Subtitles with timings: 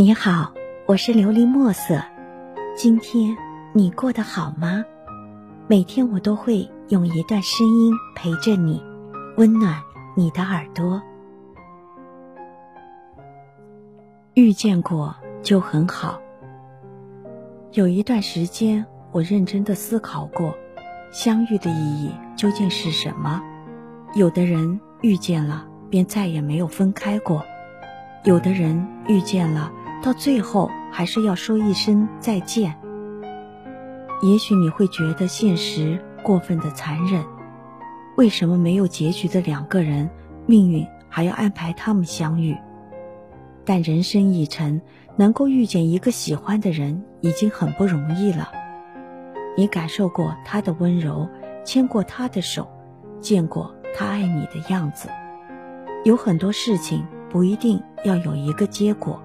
[0.00, 0.50] 你好，
[0.86, 2.02] 我是琉璃墨色。
[2.74, 3.36] 今天
[3.74, 4.82] 你过得好吗？
[5.66, 8.82] 每天我都会用一段声音陪着你，
[9.36, 9.78] 温暖
[10.16, 11.02] 你的耳朵。
[14.32, 16.18] 遇见过就很好。
[17.72, 20.56] 有一段时间，我认真的思考过，
[21.12, 23.42] 相遇的意义究竟是什么？
[24.14, 27.42] 有的人遇见了，便再也没有分开过；
[28.24, 29.70] 有的人遇见了。
[30.02, 32.74] 到最后还是要说一声再见。
[34.22, 37.24] 也许你会觉得现实过分的残忍，
[38.16, 40.08] 为什么没有结局的两个人，
[40.46, 42.56] 命运还要安排他们相遇？
[43.64, 44.80] 但人生一程，
[45.16, 48.50] 能够遇见一个喜欢的人已经很不容易了。
[49.56, 51.28] 你感受过他的温柔，
[51.64, 52.68] 牵过他的手，
[53.20, 55.08] 见过他爱你的样子。
[56.04, 59.20] 有很多事情不一定要有一个结果。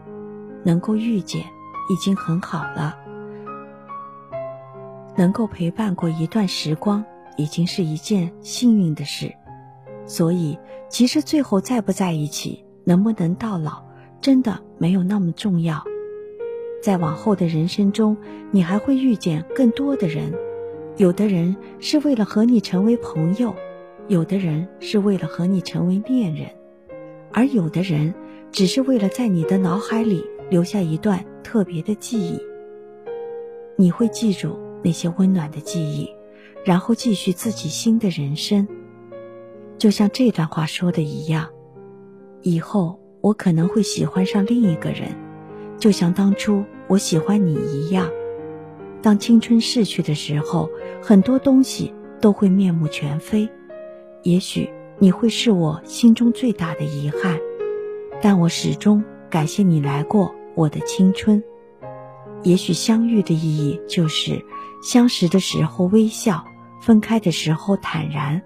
[0.66, 1.44] 能够遇见
[1.90, 2.98] 已经很好了，
[5.16, 7.06] 能够陪伴过一段时光
[7.38, 9.32] 已经是一件幸运的事，
[10.08, 10.58] 所以
[10.90, 13.84] 其实最后在不在一起，能不能到老，
[14.20, 15.84] 真的没有那么重要。
[16.82, 18.18] 在往后的人生中，
[18.50, 20.34] 你还会遇见更多的人，
[20.98, 23.54] 有的人是为了和你成为朋友，
[24.08, 26.50] 有的人是为了和你成为恋人，
[27.32, 28.16] 而有的人
[28.52, 30.26] 只是为了在你的脑海里。
[30.50, 32.40] 留下一段特别的记忆，
[33.76, 36.10] 你会记住那些温暖的记忆，
[36.64, 38.68] 然后继续自己新的人生。
[39.78, 41.50] 就像这段话说的一样，
[42.42, 45.10] 以后我可能会喜欢上另一个人，
[45.78, 48.10] 就像当初我喜欢你一样。
[49.02, 50.70] 当青春逝去的时候，
[51.02, 53.50] 很多东西都会面目全非。
[54.24, 57.40] 也许你会是我心中最大的遗憾，
[58.22, 59.04] 但我始终。
[59.30, 61.44] 感谢你来过我的青春。
[62.44, 64.46] 也许相遇的意义就是
[64.84, 66.46] 相识的时候微笑，
[66.82, 68.42] 分开的时候坦然。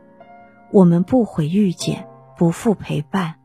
[0.72, 2.08] 我们不悔遇见，
[2.38, 3.36] 不负陪伴。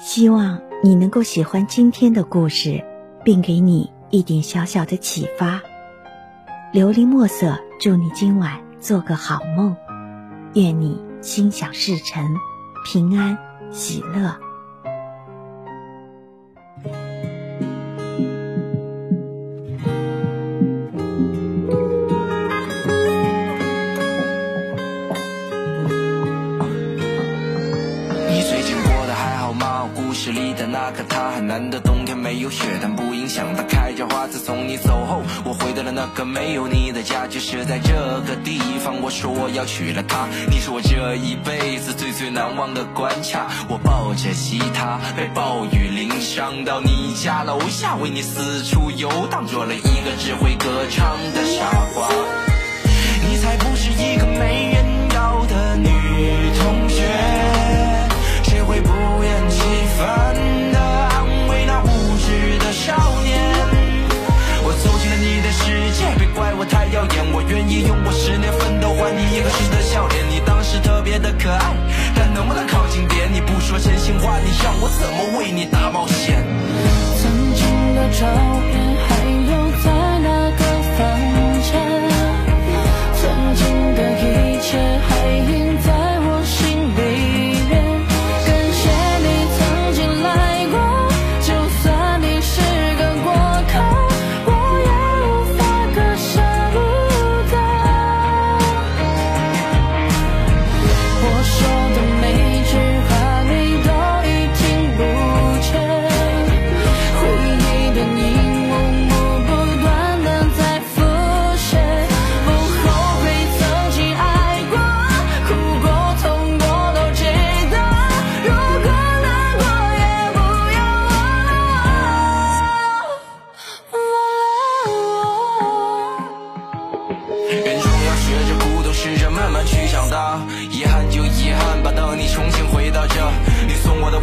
[0.00, 2.84] 希望你能够喜欢今天的故事，
[3.24, 5.60] 并给你一点小小的启发。
[6.72, 9.74] 琉璃墨色，祝你今晚做个好梦，
[10.54, 12.36] 愿你心想事成，
[12.90, 13.36] 平安。
[13.70, 14.47] 喜乐。
[32.48, 34.26] 有雪，但不影响它开着花。
[34.26, 37.92] 自从你走后，我回到了那个没有你的家，就是在这
[38.26, 39.02] 个地方。
[39.02, 43.48] 我说我要娶了她，你是我这一辈子最最难忘的关卡。
[43.68, 52.08] 我抱着吉他，被暴雨淋伤，到你家楼下，为你四处游荡，做了一个只会歌唱的傻瓜。
[53.28, 54.57] 你才不是一个没
[74.88, 76.44] 怎么为你大冒险？
[77.20, 78.47] 曾经的照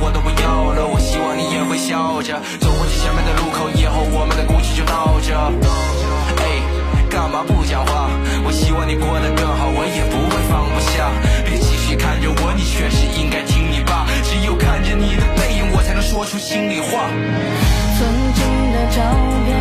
[0.06, 5.34] 我都不要了，我希望你也会笑着走过去前面的路口，以后我们的故事就到这。
[5.34, 6.62] 哎，
[7.10, 8.08] 干嘛不讲话？
[8.46, 11.10] 我希望你过得更好，我也不会放不下。
[11.50, 17.10] 别继续看着我，你确实应该听你爸，只有看着你的背影，我才能说出心里话。
[17.98, 18.06] 曾
[18.38, 19.02] 经的照
[19.44, 19.55] 片。